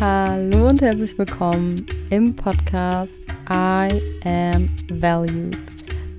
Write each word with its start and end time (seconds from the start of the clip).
Hallo 0.00 0.68
und 0.68 0.80
herzlich 0.80 1.18
willkommen 1.18 1.84
im 2.08 2.34
Podcast 2.34 3.20
I 3.50 4.00
Am 4.24 4.70
Valued, 4.88 5.58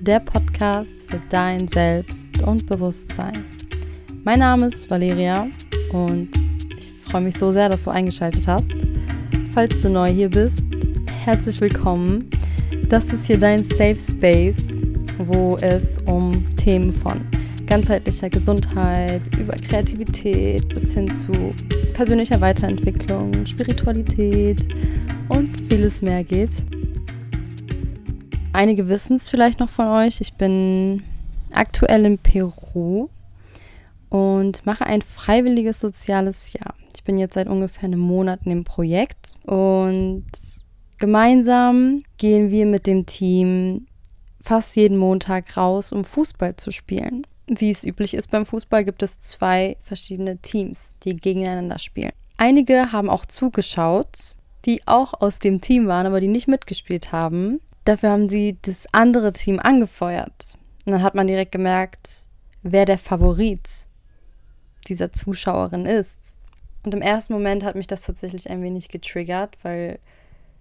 der 0.00 0.20
Podcast 0.20 1.04
für 1.10 1.20
dein 1.28 1.66
Selbst 1.66 2.40
und 2.42 2.64
Bewusstsein. 2.66 3.44
Mein 4.22 4.38
Name 4.38 4.66
ist 4.68 4.88
Valeria 4.88 5.48
und 5.92 6.28
ich 6.78 6.92
freue 6.92 7.22
mich 7.22 7.36
so 7.36 7.50
sehr, 7.50 7.68
dass 7.68 7.82
du 7.82 7.90
eingeschaltet 7.90 8.46
hast. 8.46 8.70
Falls 9.52 9.82
du 9.82 9.90
neu 9.90 10.12
hier 10.12 10.30
bist, 10.30 10.62
herzlich 11.24 11.60
willkommen. 11.60 12.30
Das 12.88 13.12
ist 13.12 13.26
hier 13.26 13.40
dein 13.40 13.64
Safe 13.64 13.98
Space, 13.98 14.80
wo 15.18 15.56
es 15.60 15.98
um 16.06 16.48
Themen 16.54 16.92
von 16.92 17.20
ganzheitlicher 17.66 18.30
Gesundheit, 18.30 19.22
über 19.36 19.54
Kreativität 19.54 20.68
bis 20.68 20.94
hin 20.94 21.12
zu 21.12 21.32
persönlicher 21.92 22.40
Weiterentwicklung, 22.40 23.46
Spiritualität 23.46 24.66
und 25.28 25.60
vieles 25.68 26.02
mehr 26.02 26.24
geht. 26.24 26.50
Einige 28.52 28.88
wissen 28.88 29.16
es 29.16 29.28
vielleicht 29.28 29.60
noch 29.60 29.70
von 29.70 29.86
euch. 29.86 30.20
Ich 30.20 30.34
bin 30.34 31.02
aktuell 31.52 32.04
in 32.04 32.18
Peru 32.18 33.08
und 34.10 34.66
mache 34.66 34.84
ein 34.84 35.02
freiwilliges 35.02 35.80
soziales 35.80 36.52
Jahr. 36.52 36.74
Ich 36.94 37.04
bin 37.04 37.18
jetzt 37.18 37.34
seit 37.34 37.48
ungefähr 37.48 37.84
einem 37.84 38.00
Monat 38.00 38.40
in 38.44 38.50
dem 38.50 38.64
Projekt 38.64 39.36
und 39.44 40.24
gemeinsam 40.98 42.02
gehen 42.18 42.50
wir 42.50 42.66
mit 42.66 42.86
dem 42.86 43.06
Team 43.06 43.86
fast 44.42 44.76
jeden 44.76 44.98
Montag 44.98 45.56
raus, 45.56 45.92
um 45.92 46.04
Fußball 46.04 46.56
zu 46.56 46.72
spielen. 46.72 47.26
Wie 47.46 47.70
es 47.70 47.84
üblich 47.84 48.14
ist 48.14 48.30
beim 48.30 48.46
Fußball, 48.46 48.84
gibt 48.84 49.02
es 49.02 49.18
zwei 49.18 49.76
verschiedene 49.80 50.38
Teams, 50.38 50.94
die 51.02 51.16
gegeneinander 51.16 51.78
spielen. 51.78 52.12
Einige 52.36 52.92
haben 52.92 53.10
auch 53.10 53.26
zugeschaut, 53.26 54.36
die 54.64 54.82
auch 54.86 55.20
aus 55.20 55.38
dem 55.38 55.60
Team 55.60 55.86
waren, 55.86 56.06
aber 56.06 56.20
die 56.20 56.28
nicht 56.28 56.48
mitgespielt 56.48 57.12
haben. 57.12 57.60
Dafür 57.84 58.10
haben 58.10 58.28
sie 58.28 58.58
das 58.62 58.86
andere 58.92 59.32
Team 59.32 59.58
angefeuert. 59.58 60.56
Und 60.84 60.92
dann 60.92 61.02
hat 61.02 61.14
man 61.14 61.26
direkt 61.26 61.52
gemerkt, 61.52 62.28
wer 62.62 62.84
der 62.84 62.98
Favorit 62.98 63.86
dieser 64.88 65.12
Zuschauerin 65.12 65.86
ist. 65.86 66.36
Und 66.84 66.94
im 66.94 67.02
ersten 67.02 67.32
Moment 67.32 67.64
hat 67.64 67.74
mich 67.74 67.86
das 67.86 68.02
tatsächlich 68.02 68.50
ein 68.50 68.62
wenig 68.62 68.88
getriggert, 68.88 69.56
weil 69.62 69.98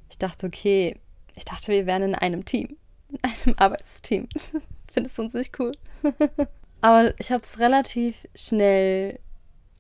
ich 0.10 0.18
dachte, 0.18 0.48
okay, 0.48 0.98
ich 1.36 1.46
dachte, 1.46 1.72
wir 1.72 1.86
wären 1.86 2.04
in 2.04 2.16
einem 2.16 2.46
Team, 2.46 2.78
in 3.10 3.20
einem 3.24 3.56
Arbeitsteam. 3.58 4.28
Findest 4.92 5.18
du 5.18 5.24
uns 5.24 5.34
nicht 5.34 5.58
cool? 5.60 5.72
Aber 6.82 7.14
ich 7.20 7.32
habe 7.32 7.44
es 7.44 7.60
relativ 7.60 8.28
schnell 8.34 9.20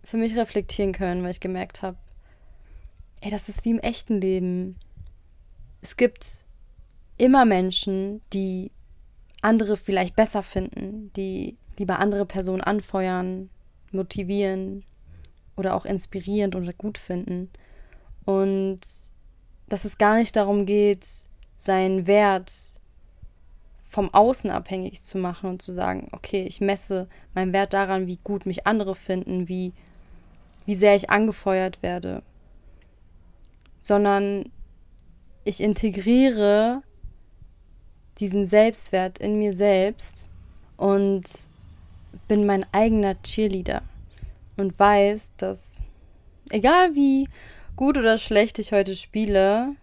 für 0.03 0.17
mich 0.17 0.35
reflektieren 0.35 0.93
können, 0.93 1.23
weil 1.23 1.31
ich 1.31 1.39
gemerkt 1.39 1.81
habe, 1.81 1.97
ey, 3.21 3.31
das 3.31 3.49
ist 3.49 3.65
wie 3.65 3.71
im 3.71 3.79
echten 3.79 4.21
Leben. 4.21 4.77
Es 5.81 5.97
gibt 5.97 6.45
immer 7.17 7.45
Menschen, 7.45 8.21
die 8.33 8.71
andere 9.41 9.77
vielleicht 9.77 10.15
besser 10.15 10.43
finden, 10.43 11.11
die 11.15 11.57
lieber 11.77 11.99
andere 11.99 12.25
Personen 12.25 12.61
anfeuern, 12.61 13.49
motivieren 13.91 14.83
oder 15.55 15.75
auch 15.75 15.85
inspirierend 15.85 16.55
oder 16.55 16.73
gut 16.73 16.97
finden. 16.97 17.49
Und 18.25 18.79
dass 19.67 19.85
es 19.85 19.97
gar 19.97 20.15
nicht 20.15 20.35
darum 20.35 20.65
geht, 20.65 21.07
seinen 21.57 22.07
Wert 22.07 22.79
vom 23.91 24.13
Außen 24.13 24.49
abhängig 24.49 25.03
zu 25.03 25.17
machen 25.17 25.49
und 25.49 25.61
zu 25.61 25.73
sagen, 25.73 26.07
okay, 26.13 26.45
ich 26.47 26.61
messe 26.61 27.09
meinen 27.35 27.51
Wert 27.51 27.73
daran, 27.73 28.07
wie 28.07 28.19
gut 28.23 28.45
mich 28.45 28.65
andere 28.65 28.95
finden, 28.95 29.49
wie, 29.49 29.73
wie 30.65 30.75
sehr 30.75 30.95
ich 30.95 31.09
angefeuert 31.09 31.83
werde, 31.83 32.23
sondern 33.81 34.49
ich 35.43 35.59
integriere 35.59 36.83
diesen 38.19 38.45
Selbstwert 38.45 39.17
in 39.17 39.37
mir 39.37 39.51
selbst 39.51 40.29
und 40.77 41.23
bin 42.29 42.45
mein 42.45 42.65
eigener 42.71 43.21
Cheerleader 43.21 43.81
und 44.55 44.79
weiß, 44.79 45.33
dass 45.35 45.75
egal 46.49 46.95
wie 46.95 47.27
gut 47.75 47.97
oder 47.97 48.17
schlecht 48.17 48.57
ich 48.57 48.71
heute 48.71 48.95
spiele, 48.95 49.75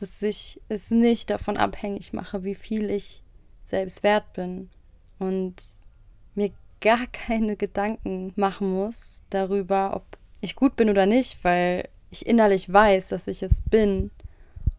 dass 0.00 0.22
ich 0.22 0.60
es 0.68 0.90
nicht 0.90 1.30
davon 1.30 1.56
abhängig 1.56 2.12
mache, 2.12 2.44
wie 2.44 2.54
viel 2.54 2.88
ich 2.88 3.22
selbst 3.64 4.02
wert 4.02 4.32
bin 4.32 4.70
und 5.18 5.56
mir 6.34 6.50
gar 6.80 7.06
keine 7.12 7.56
Gedanken 7.56 8.32
machen 8.36 8.72
muss 8.72 9.24
darüber, 9.30 9.96
ob 9.96 10.04
ich 10.40 10.54
gut 10.54 10.76
bin 10.76 10.88
oder 10.88 11.06
nicht, 11.06 11.42
weil 11.42 11.88
ich 12.10 12.26
innerlich 12.26 12.72
weiß, 12.72 13.08
dass 13.08 13.26
ich 13.26 13.42
es 13.42 13.62
bin 13.62 14.10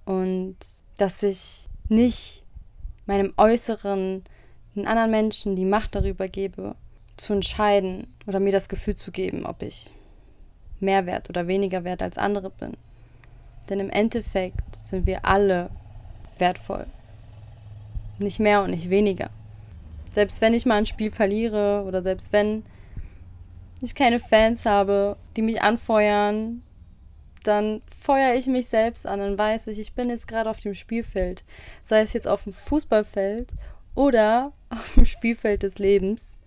und 0.05 0.55
dass 0.97 1.21
ich 1.21 1.67
nicht 1.89 2.43
meinem 3.05 3.33
Äußeren, 3.37 4.23
den 4.75 4.87
anderen 4.87 5.11
Menschen 5.11 5.55
die 5.55 5.65
Macht 5.65 5.95
darüber 5.95 6.29
gebe, 6.29 6.75
zu 7.17 7.33
entscheiden 7.33 8.07
oder 8.25 8.39
mir 8.39 8.53
das 8.53 8.69
Gefühl 8.69 8.95
zu 8.95 9.11
geben, 9.11 9.45
ob 9.45 9.61
ich 9.61 9.91
mehr 10.79 11.05
wert 11.05 11.29
oder 11.29 11.47
weniger 11.47 11.83
wert 11.83 12.01
als 12.01 12.17
andere 12.17 12.49
bin. 12.49 12.77
Denn 13.69 13.79
im 13.79 13.89
Endeffekt 13.89 14.75
sind 14.75 15.05
wir 15.05 15.25
alle 15.25 15.69
wertvoll. 16.37 16.85
Nicht 18.17 18.39
mehr 18.39 18.63
und 18.63 18.71
nicht 18.71 18.89
weniger. 18.89 19.29
Selbst 20.11 20.41
wenn 20.41 20.53
ich 20.53 20.65
mal 20.65 20.75
ein 20.75 20.85
Spiel 20.85 21.11
verliere 21.11 21.83
oder 21.87 22.01
selbst 22.01 22.33
wenn 22.33 22.63
ich 23.81 23.95
keine 23.95 24.19
Fans 24.19 24.65
habe, 24.65 25.15
die 25.35 25.41
mich 25.41 25.61
anfeuern, 25.61 26.63
dann 27.43 27.81
feuere 27.97 28.35
ich 28.35 28.47
mich 28.47 28.67
selbst 28.67 29.07
an 29.07 29.21
und 29.21 29.37
weiß 29.37 29.67
ich, 29.67 29.79
ich 29.79 29.93
bin 29.93 30.09
jetzt 30.09 30.27
gerade 30.27 30.49
auf 30.49 30.59
dem 30.59 30.73
Spielfeld. 30.73 31.43
Sei 31.81 32.01
es 32.01 32.13
jetzt 32.13 32.27
auf 32.27 32.43
dem 32.43 32.53
Fußballfeld 32.53 33.49
oder 33.95 34.51
auf 34.69 34.93
dem 34.95 35.05
Spielfeld 35.05 35.63
des 35.63 35.79
Lebens, 35.79 36.39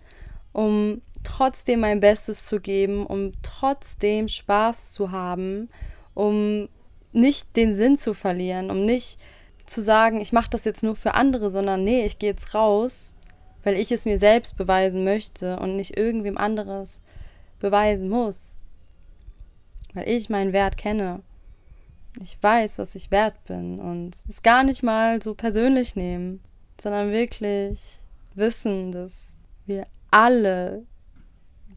um 0.51 1.01
trotzdem 1.23 1.79
mein 1.79 1.99
Bestes 1.99 2.45
zu 2.45 2.59
geben, 2.59 3.05
um 3.05 3.31
trotzdem 3.41 4.27
Spaß 4.27 4.91
zu 4.91 5.11
haben, 5.11 5.69
um 6.13 6.69
nicht 7.13 7.55
den 7.55 7.75
Sinn 7.75 7.97
zu 7.97 8.13
verlieren, 8.13 8.69
um 8.69 8.85
nicht 8.85 9.19
zu 9.65 9.81
sagen, 9.81 10.19
ich 10.19 10.33
mache 10.33 10.49
das 10.49 10.65
jetzt 10.65 10.83
nur 10.83 10.95
für 10.95 11.13
andere, 11.13 11.49
sondern 11.49 11.83
nee, 11.83 12.05
ich 12.05 12.19
gehe 12.19 12.31
jetzt 12.31 12.53
raus, 12.53 13.15
weil 13.63 13.75
ich 13.75 13.91
es 13.91 14.05
mir 14.05 14.19
selbst 14.19 14.57
beweisen 14.57 15.03
möchte 15.03 15.57
und 15.59 15.75
nicht 15.75 15.97
irgendwem 15.97 16.37
anderes 16.37 17.01
beweisen 17.59 18.09
muss. 18.09 18.59
Weil 19.93 20.09
ich 20.09 20.29
meinen 20.29 20.53
Wert 20.53 20.77
kenne. 20.77 21.21
Ich 22.21 22.37
weiß, 22.41 22.77
was 22.77 22.93
ich 22.95 23.09
wert 23.09 23.43
bin 23.45 23.79
und 23.79 24.15
es 24.27 24.43
gar 24.43 24.63
nicht 24.63 24.83
mal 24.83 25.21
so 25.21 25.33
persönlich 25.33 25.95
nehmen, 25.95 26.41
sondern 26.79 27.11
wirklich 27.11 27.99
wissen, 28.35 28.91
dass 28.91 29.35
wir 29.65 29.87
alle 30.11 30.83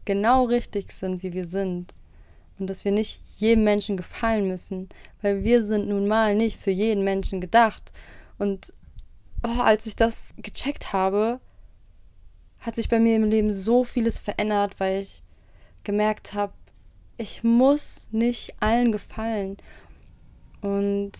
genau 0.05 0.45
richtig 0.45 0.91
sind, 0.91 1.23
wie 1.23 1.33
wir 1.33 1.47
sind 1.47 1.93
und 2.59 2.67
dass 2.67 2.85
wir 2.85 2.91
nicht 2.91 3.21
jedem 3.37 3.63
Menschen 3.63 3.97
gefallen 3.97 4.47
müssen, 4.47 4.89
weil 5.21 5.43
wir 5.43 5.63
sind 5.65 5.87
nun 5.87 6.07
mal 6.07 6.35
nicht 6.35 6.59
für 6.59 6.71
jeden 6.71 7.03
Menschen 7.03 7.41
gedacht. 7.41 7.91
Und 8.37 8.73
oh, 9.43 9.61
als 9.61 9.85
ich 9.85 9.95
das 9.95 10.33
gecheckt 10.37 10.93
habe, 10.93 11.39
hat 12.59 12.75
sich 12.75 12.89
bei 12.89 12.99
mir 12.99 13.15
im 13.15 13.29
Leben 13.29 13.51
so 13.51 13.83
vieles 13.83 14.19
verändert, 14.19 14.79
weil 14.79 15.01
ich 15.01 15.21
gemerkt 15.83 16.33
habe, 16.33 16.53
ich 17.17 17.43
muss 17.43 18.07
nicht 18.11 18.55
allen 18.59 18.91
gefallen 18.91 19.57
und 20.61 21.11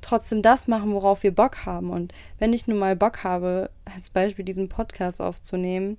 trotzdem 0.00 0.42
das 0.42 0.68
machen, 0.68 0.92
worauf 0.92 1.22
wir 1.22 1.34
Bock 1.34 1.66
haben. 1.66 1.90
Und 1.90 2.12
wenn 2.38 2.52
ich 2.52 2.66
nun 2.66 2.78
mal 2.78 2.94
Bock 2.94 3.24
habe, 3.24 3.70
als 3.84 4.10
Beispiel 4.10 4.44
diesen 4.44 4.68
Podcast 4.68 5.20
aufzunehmen, 5.20 5.98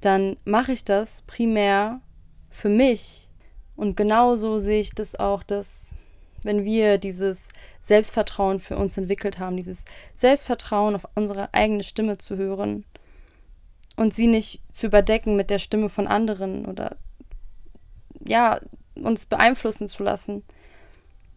dann 0.00 0.36
mache 0.44 0.72
ich 0.72 0.84
das 0.84 1.22
primär 1.22 2.00
für 2.50 2.68
mich, 2.68 3.28
und 3.82 3.96
genauso 3.96 4.60
sehe 4.60 4.80
ich 4.80 4.94
das 4.94 5.18
auch, 5.18 5.42
dass 5.42 5.90
wenn 6.44 6.64
wir 6.64 6.98
dieses 6.98 7.48
Selbstvertrauen 7.80 8.60
für 8.60 8.76
uns 8.76 8.96
entwickelt 8.96 9.40
haben, 9.40 9.56
dieses 9.56 9.86
Selbstvertrauen 10.16 10.94
auf 10.94 11.08
unsere 11.16 11.52
eigene 11.52 11.82
Stimme 11.82 12.16
zu 12.16 12.36
hören 12.36 12.84
und 13.96 14.14
sie 14.14 14.28
nicht 14.28 14.60
zu 14.70 14.86
überdecken 14.86 15.34
mit 15.34 15.50
der 15.50 15.58
Stimme 15.58 15.88
von 15.88 16.06
anderen 16.06 16.64
oder 16.66 16.96
ja, 18.24 18.60
uns 18.94 19.26
beeinflussen 19.26 19.88
zu 19.88 20.04
lassen, 20.04 20.44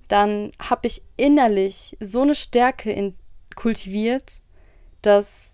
dann 0.07 0.51
habe 0.59 0.85
ich 0.85 1.01
innerlich 1.17 1.97
so 1.99 2.21
eine 2.21 2.35
Stärke 2.35 2.91
in, 2.91 3.15
kultiviert, 3.55 4.43
dass 5.01 5.53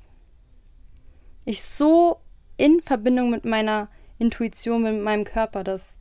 ich 1.45 1.63
so 1.63 2.19
in 2.57 2.81
Verbindung 2.81 3.29
mit 3.29 3.45
meiner 3.45 3.88
Intuition, 4.19 4.83
mit 4.83 5.01
meinem 5.01 5.23
Körper, 5.23 5.63
dass 5.63 6.00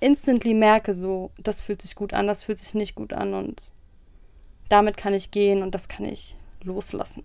instantly 0.00 0.54
merke, 0.54 0.94
so, 0.94 1.30
das 1.38 1.60
fühlt 1.60 1.82
sich 1.82 1.94
gut 1.94 2.12
an, 2.12 2.26
das 2.26 2.44
fühlt 2.44 2.58
sich 2.58 2.74
nicht 2.74 2.94
gut 2.94 3.12
an 3.12 3.34
und 3.34 3.72
damit 4.68 4.96
kann 4.96 5.14
ich 5.14 5.30
gehen 5.30 5.62
und 5.62 5.74
das 5.74 5.88
kann 5.88 6.04
ich 6.04 6.36
loslassen. 6.62 7.24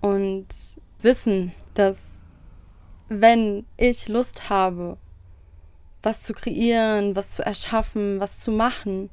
Und 0.00 0.46
wissen, 1.00 1.52
dass 1.74 2.10
wenn 3.08 3.64
ich 3.76 4.08
Lust 4.08 4.50
habe, 4.50 4.96
was 6.02 6.22
zu 6.22 6.34
kreieren, 6.34 7.16
was 7.16 7.32
zu 7.32 7.44
erschaffen, 7.44 8.20
was 8.20 8.40
zu 8.40 8.50
machen, 8.50 9.10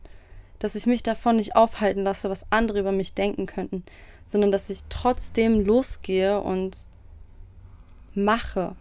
dass 0.60 0.76
ich 0.76 0.86
mich 0.86 1.04
davon 1.04 1.36
nicht 1.38 1.56
aufhalten 1.56 2.04
lasse, 2.04 2.30
was 2.30 2.52
andere 2.52 2.80
über 2.80 2.92
mich 2.92 3.14
denken 3.14 3.46
könnten, 3.46 3.84
sondern 4.26 4.52
dass 4.52 4.70
ich 4.70 4.82
trotzdem 4.90 5.66
losgehe 5.66 6.40
und 6.40 6.88
mache. 8.14 8.76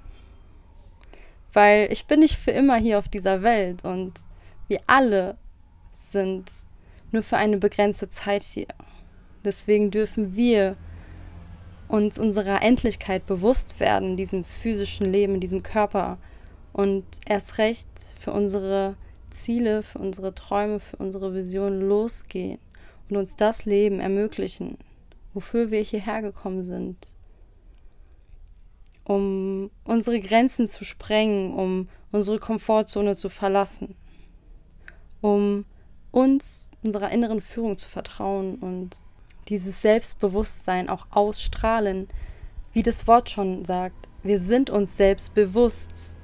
Weil 1.52 1.92
ich 1.92 2.06
bin 2.06 2.20
nicht 2.20 2.36
für 2.36 2.50
immer 2.50 2.76
hier 2.76 2.98
auf 2.98 3.08
dieser 3.08 3.42
Welt 3.42 3.84
und 3.84 4.12
wir 4.68 4.80
alle 4.86 5.36
sind 5.90 6.50
nur 7.10 7.22
für 7.22 7.36
eine 7.36 7.58
begrenzte 7.58 8.08
Zeit 8.08 8.42
hier. 8.42 8.68
Deswegen 9.44 9.90
dürfen 9.90 10.34
wir 10.34 10.76
uns 11.88 12.18
unserer 12.18 12.62
Endlichkeit 12.62 13.26
bewusst 13.26 13.78
werden, 13.80 14.16
diesem 14.16 14.44
physischen 14.44 15.04
Leben, 15.04 15.40
diesem 15.40 15.62
Körper 15.62 16.16
und 16.72 17.04
erst 17.26 17.58
recht 17.58 17.86
für 18.18 18.32
unsere 18.32 18.96
Ziele, 19.28 19.82
für 19.82 19.98
unsere 19.98 20.34
Träume, 20.34 20.80
für 20.80 20.96
unsere 20.96 21.34
Visionen 21.34 21.82
losgehen 21.82 22.58
und 23.10 23.16
uns 23.16 23.36
das 23.36 23.66
Leben 23.66 24.00
ermöglichen, 24.00 24.78
wofür 25.34 25.70
wir 25.70 25.82
hierher 25.82 26.22
gekommen 26.22 26.62
sind, 26.62 27.16
um 29.04 29.70
unsere 29.84 30.20
Grenzen 30.20 30.66
zu 30.68 30.84
sprengen, 30.84 31.54
um 31.54 31.88
unsere 32.12 32.38
Komfortzone 32.38 33.16
zu 33.16 33.28
verlassen, 33.28 33.94
um 35.20 35.64
uns 36.10 36.70
unserer 36.84 37.10
inneren 37.10 37.40
Führung 37.40 37.78
zu 37.78 37.88
vertrauen 37.88 38.56
und 38.56 39.02
dieses 39.48 39.82
Selbstbewusstsein 39.82 40.88
auch 40.88 41.06
ausstrahlen, 41.10 42.08
wie 42.72 42.82
das 42.82 43.06
Wort 43.06 43.30
schon 43.30 43.64
sagt. 43.64 44.08
Wir 44.22 44.38
sind 44.38 44.70
uns 44.70 44.96
selbst 44.96 45.34
bewusst. 45.34 46.14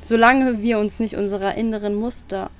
Solange 0.00 0.62
wir 0.62 0.78
uns 0.78 1.00
nicht 1.00 1.16
unserer 1.16 1.54
inneren 1.54 1.94
Muster 1.94 2.50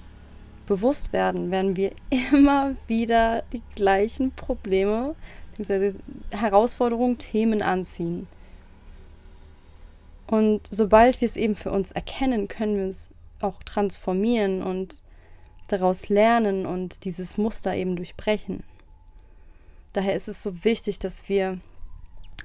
bewusst 0.66 1.12
werden, 1.12 1.50
werden 1.50 1.76
wir 1.76 1.92
immer 2.10 2.75
wieder 2.86 3.42
die 3.52 3.62
gleichen 3.75 4.32
Probleme, 4.32 5.14
bzw. 5.56 5.98
Herausforderungen, 6.32 7.18
Themen 7.18 7.62
anziehen. 7.62 8.26
Und 10.26 10.66
sobald 10.70 11.20
wir 11.20 11.26
es 11.26 11.36
eben 11.36 11.54
für 11.54 11.70
uns 11.70 11.92
erkennen, 11.92 12.48
können 12.48 12.76
wir 12.76 12.86
es 12.86 13.14
auch 13.40 13.62
transformieren 13.62 14.62
und 14.62 15.02
daraus 15.69 16.08
lernen 16.08 16.66
und 16.66 17.04
dieses 17.04 17.38
Muster 17.38 17.74
eben 17.74 17.96
durchbrechen. 17.96 18.62
Daher 19.92 20.14
ist 20.14 20.28
es 20.28 20.42
so 20.42 20.64
wichtig, 20.64 20.98
dass 20.98 21.28
wir 21.28 21.60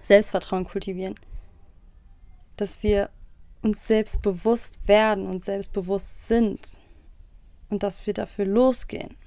Selbstvertrauen 0.02 0.66
kultivieren, 0.66 1.16
dass 2.56 2.84
wir 2.84 3.10
uns 3.62 3.88
selbstbewusst 3.88 4.88
werden 4.88 5.28
und 5.28 5.44
selbstbewusst 5.44 6.28
sind. 6.28 6.80
Und 7.70 7.84
dass 7.84 8.08
wir 8.08 8.14
dafür 8.14 8.46
losgehen, 8.46 9.18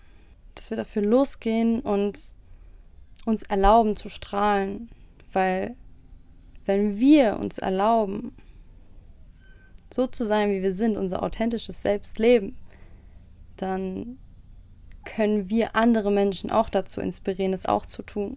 dass 0.54 0.70
wir 0.70 0.76
dafür 0.78 1.02
losgehen 1.02 1.80
und 1.80 2.34
uns 3.26 3.42
erlauben 3.42 3.96
zu 3.96 4.08
strahlen, 4.08 4.88
weil 5.34 5.76
wenn 6.66 6.98
wir 6.98 7.38
uns 7.38 7.58
erlauben, 7.58 8.32
so 9.92 10.06
zu 10.06 10.24
sein, 10.24 10.50
wie 10.50 10.62
wir 10.62 10.72
sind, 10.72 10.96
unser 10.96 11.22
authentisches 11.22 11.82
Selbst 11.82 12.18
leben, 12.18 12.56
dann 13.56 14.18
können 15.04 15.50
wir 15.50 15.76
andere 15.76 16.10
Menschen 16.10 16.50
auch 16.50 16.68
dazu 16.68 17.00
inspirieren, 17.00 17.52
es 17.52 17.66
auch 17.66 17.86
zu 17.86 18.02
tun. 18.02 18.36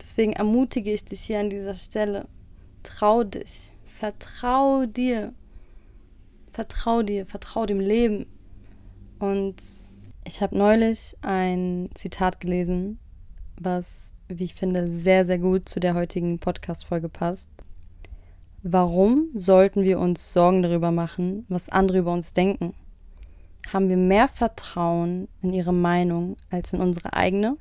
Deswegen 0.00 0.34
ermutige 0.34 0.92
ich 0.92 1.04
dich 1.04 1.22
hier 1.22 1.40
an 1.40 1.50
dieser 1.50 1.74
Stelle. 1.74 2.26
Trau 2.82 3.24
dich. 3.24 3.72
Vertrau 3.84 4.86
dir. 4.86 5.32
Vertrau 6.52 7.02
dir. 7.02 7.26
Vertrau 7.26 7.66
dem 7.66 7.80
Leben. 7.80 8.26
Und 9.18 9.56
ich 10.24 10.42
habe 10.42 10.56
neulich 10.56 11.16
ein 11.22 11.88
Zitat 11.94 12.40
gelesen, 12.40 12.98
was, 13.58 14.12
wie 14.28 14.44
ich 14.44 14.54
finde, 14.54 14.88
sehr, 14.90 15.24
sehr 15.24 15.38
gut 15.38 15.68
zu 15.68 15.80
der 15.80 15.94
heutigen 15.94 16.38
Podcast-Folge 16.38 17.08
passt. 17.08 17.48
Warum 18.62 19.28
sollten 19.34 19.82
wir 19.82 19.98
uns 19.98 20.32
Sorgen 20.32 20.62
darüber 20.62 20.90
machen, 20.90 21.46
was 21.48 21.68
andere 21.68 21.98
über 21.98 22.12
uns 22.12 22.32
denken? 22.32 22.74
haben 23.72 23.88
wir 23.88 23.96
mehr 23.96 24.28
Vertrauen 24.28 25.28
in 25.42 25.52
ihre 25.52 25.74
Meinung 25.74 26.36
als 26.50 26.72
in 26.72 26.80
unsere 26.80 27.12
eigene? 27.12 27.56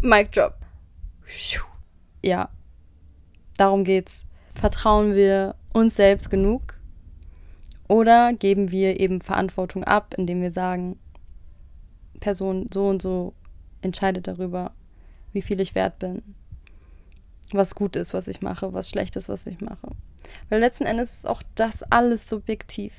Mic 0.00 0.30
drop. 0.32 0.54
Ja, 2.22 2.48
darum 3.56 3.84
geht's. 3.84 4.26
Vertrauen 4.54 5.14
wir 5.14 5.54
uns 5.72 5.94
selbst 5.94 6.30
genug 6.30 6.74
oder 7.86 8.32
geben 8.32 8.70
wir 8.72 8.98
eben 8.98 9.20
Verantwortung 9.20 9.84
ab, 9.84 10.14
indem 10.16 10.40
wir 10.40 10.52
sagen, 10.52 10.98
Person 12.18 12.68
so 12.72 12.88
und 12.88 13.00
so 13.00 13.34
entscheidet 13.82 14.26
darüber, 14.26 14.72
wie 15.32 15.42
viel 15.42 15.60
ich 15.60 15.74
wert 15.74 15.98
bin, 15.98 16.22
was 17.52 17.74
gut 17.74 17.96
ist, 17.96 18.14
was 18.14 18.28
ich 18.28 18.42
mache, 18.42 18.72
was 18.72 18.90
schlecht 18.90 19.16
ist, 19.16 19.28
was 19.28 19.46
ich 19.46 19.60
mache. 19.60 19.90
Weil 20.48 20.60
letzten 20.60 20.84
Endes 20.84 21.18
ist 21.18 21.26
auch 21.26 21.42
das 21.54 21.82
alles 21.84 22.28
subjektiv. 22.28 22.92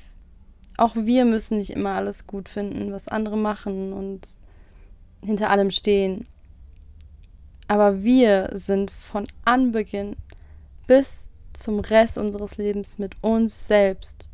Auch 0.76 0.96
wir 0.96 1.24
müssen 1.24 1.58
nicht 1.58 1.70
immer 1.70 1.94
alles 1.94 2.26
gut 2.26 2.48
finden, 2.48 2.92
was 2.92 3.08
andere 3.08 3.36
machen 3.36 3.92
und 3.92 4.26
hinter 5.24 5.50
allem 5.50 5.70
stehen. 5.70 6.26
Aber 7.68 8.02
wir 8.02 8.50
sind 8.54 8.90
von 8.90 9.26
Anbeginn 9.44 10.16
bis 10.86 11.26
zum 11.52 11.80
Rest 11.80 12.18
unseres 12.18 12.56
Lebens 12.56 12.98
mit 12.98 13.14
uns 13.22 13.68
selbst. 13.68 14.28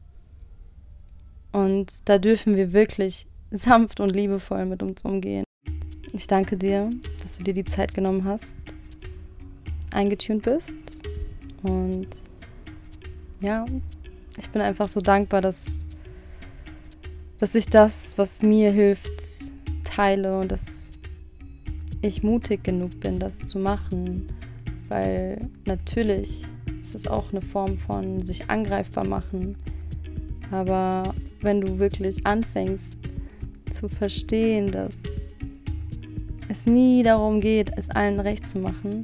Und 1.53 2.09
da 2.09 2.19
dürfen 2.19 2.57
wir 2.57 2.73
wirklich 2.73 3.27
sanft 3.51 4.01
und 4.01 4.11
liebevoll 4.11 4.67
mit 4.67 4.83
uns 4.83 5.05
umgehen. 5.05 5.46
Ich 6.17 6.27
danke 6.29 6.57
dir, 6.57 6.89
dass 7.21 7.37
du 7.37 7.45
dir 7.45 7.53
die 7.53 7.67
Zeit 7.67 7.93
genommen 7.93 8.25
hast, 8.25 8.57
eingetunt 9.93 10.45
bist 10.45 10.75
und 11.63 12.09
ja, 13.41 13.67
ich 14.39 14.49
bin 14.49 14.63
einfach 14.63 14.89
so 14.89 15.03
dankbar, 15.03 15.43
dass, 15.43 15.85
dass 17.39 17.55
ich 17.55 17.67
das, 17.67 18.17
was 18.17 18.43
mir 18.43 18.73
hilft, 18.73 19.53
teile 19.85 20.39
und 20.39 20.51
dass 20.51 20.93
ich 22.01 22.23
mutig 22.23 22.65
genug 22.65 22.99
bin, 22.99 23.19
das 23.19 23.41
zu 23.41 23.59
machen. 23.59 24.29
Weil 24.89 25.51
natürlich 25.67 26.45
ist 26.81 26.95
es 26.95 27.07
auch 27.07 27.31
eine 27.31 27.43
Form 27.43 27.77
von 27.77 28.25
sich 28.25 28.49
angreifbar 28.49 29.07
machen. 29.07 29.59
Aber 30.51 31.15
wenn 31.43 31.61
du 31.61 31.79
wirklich 31.79 32.27
anfängst 32.27 32.97
zu 33.69 33.91
verstehen, 33.91 34.71
dass 34.71 34.97
es 36.57 36.67
nie 36.67 37.03
darum 37.03 37.41
geht, 37.41 37.71
es 37.77 37.91
allen 37.91 38.19
recht 38.19 38.47
zu 38.47 38.59
machen, 38.59 39.03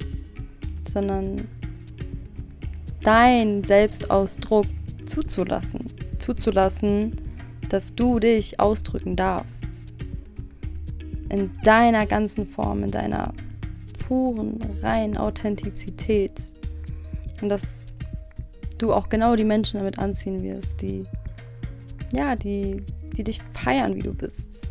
sondern 0.88 1.48
dein 3.02 3.62
Selbstausdruck 3.62 4.66
zuzulassen. 5.06 5.86
Zuzulassen, 6.18 7.16
dass 7.68 7.94
du 7.94 8.18
dich 8.18 8.58
ausdrücken 8.58 9.16
darfst. 9.16 9.66
In 11.28 11.50
deiner 11.62 12.06
ganzen 12.06 12.46
Form, 12.46 12.84
in 12.84 12.90
deiner 12.90 13.32
puren, 14.06 14.60
reinen 14.82 15.16
Authentizität. 15.16 16.40
Und 17.40 17.48
dass 17.48 17.94
du 18.78 18.92
auch 18.92 19.08
genau 19.08 19.36
die 19.36 19.44
Menschen 19.44 19.78
damit 19.78 19.98
anziehen 19.98 20.42
wirst, 20.42 20.80
die, 20.80 21.04
ja, 22.12 22.34
die, 22.36 22.82
die 23.16 23.24
dich 23.24 23.42
feiern, 23.42 23.94
wie 23.94 24.02
du 24.02 24.14
bist. 24.14 24.68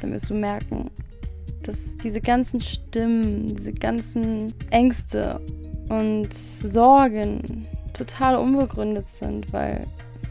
Dann 0.00 0.12
wirst 0.12 0.30
du 0.30 0.34
merken, 0.34 0.90
dass 1.62 1.96
diese 1.96 2.20
ganzen 2.20 2.60
Stimmen, 2.60 3.54
diese 3.54 3.72
ganzen 3.72 4.52
Ängste 4.70 5.40
und 5.88 6.32
Sorgen 6.32 7.66
total 7.92 8.36
unbegründet 8.36 9.08
sind, 9.08 9.52
weil 9.52 9.86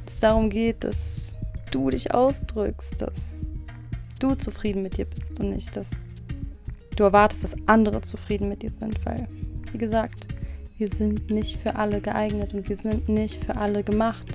es 0.05 0.19
darum 0.19 0.49
geht, 0.49 0.83
dass 0.83 1.35
du 1.71 1.89
dich 1.89 2.13
ausdrückst, 2.13 3.01
dass 3.01 3.45
du 4.19 4.35
zufrieden 4.35 4.83
mit 4.83 4.97
dir 4.97 5.05
bist 5.05 5.39
und 5.39 5.49
nicht, 5.49 5.75
dass 5.75 6.09
du 6.95 7.03
erwartest, 7.03 7.43
dass 7.43 7.55
andere 7.67 8.01
zufrieden 8.01 8.49
mit 8.49 8.61
dir 8.61 8.71
sind, 8.71 9.05
weil, 9.05 9.27
wie 9.71 9.77
gesagt, 9.77 10.27
wir 10.77 10.87
sind 10.87 11.29
nicht 11.29 11.57
für 11.57 11.75
alle 11.75 12.01
geeignet 12.01 12.53
und 12.53 12.67
wir 12.67 12.75
sind 12.75 13.07
nicht 13.07 13.43
für 13.43 13.55
alle 13.55 13.83
gemacht. 13.83 14.25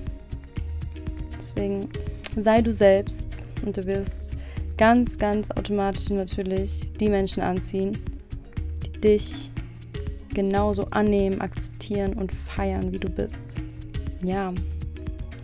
Deswegen 1.37 1.89
sei 2.37 2.63
du 2.63 2.73
selbst 2.73 3.47
und 3.65 3.77
du 3.77 3.85
wirst 3.85 4.37
ganz, 4.77 5.19
ganz 5.19 5.51
automatisch 5.51 6.11
natürlich 6.11 6.93
die 7.01 7.09
Menschen 7.09 7.43
anziehen, 7.43 7.99
die 8.85 9.01
dich 9.01 9.51
genauso 10.35 10.85
annehmen, 10.91 11.41
akzeptieren 11.41 12.13
und 12.15 12.33
feiern, 12.33 12.93
wie 12.93 12.99
du 12.99 13.09
bist. 13.09 13.61
Ja, 14.23 14.53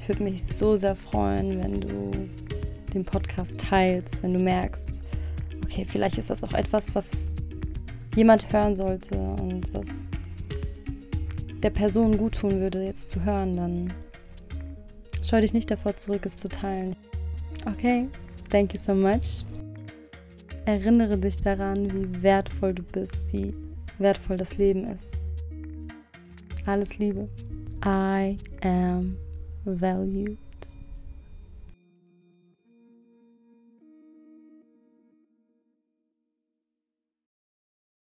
ich 0.00 0.08
würde 0.08 0.24
mich 0.24 0.44
so 0.44 0.76
sehr 0.76 0.96
freuen, 0.96 1.62
wenn 1.62 1.80
du 1.80 2.10
den 2.92 3.04
Podcast 3.04 3.58
teilst, 3.58 4.22
wenn 4.22 4.34
du 4.34 4.42
merkst, 4.42 5.02
okay, 5.64 5.86
vielleicht 5.86 6.18
ist 6.18 6.28
das 6.28 6.44
auch 6.44 6.52
etwas, 6.52 6.94
was 6.94 7.30
jemand 8.14 8.52
hören 8.52 8.76
sollte 8.76 9.16
und 9.16 9.72
was 9.72 10.10
der 11.62 11.70
Person 11.70 12.18
gut 12.18 12.34
tun 12.34 12.60
würde, 12.60 12.84
jetzt 12.84 13.08
zu 13.08 13.24
hören, 13.24 13.56
dann 13.56 13.92
scheu 15.22 15.40
dich 15.40 15.54
nicht 15.54 15.70
davor 15.70 15.96
zurück, 15.96 16.26
es 16.26 16.36
zu 16.36 16.48
teilen. 16.48 16.96
Okay, 17.66 18.08
thank 18.52 18.74
you 18.74 18.78
so 18.78 18.94
much. 18.94 19.44
Erinnere 20.66 21.16
dich 21.16 21.38
daran, 21.38 21.90
wie 21.90 22.22
wertvoll 22.22 22.74
du 22.74 22.82
bist, 22.82 23.26
wie 23.32 23.54
wertvoll 23.98 24.36
das 24.36 24.58
Leben 24.58 24.84
ist. 24.84 25.18
Alles 26.66 26.98
Liebe. 26.98 27.28
I 27.84 28.36
am 28.62 29.16
value. 29.64 30.36